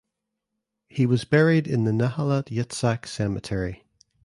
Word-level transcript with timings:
He 0.89 1.05
was 1.05 1.25
buried 1.25 1.67
in 1.67 1.83
the 1.83 1.91
Nahalat 1.91 2.45
Yitzhak 2.45 3.05
cemetery. 3.05 3.83